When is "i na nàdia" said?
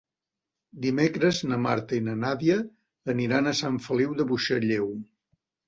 1.99-2.57